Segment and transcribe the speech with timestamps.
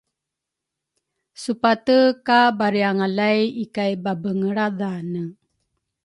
[1.43, 5.23] Supate ka bariangalay ikay babengelradhane